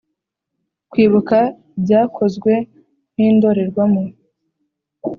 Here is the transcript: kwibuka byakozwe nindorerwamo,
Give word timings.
kwibuka 0.91 1.37
byakozwe 1.83 2.53
nindorerwamo, 3.15 4.03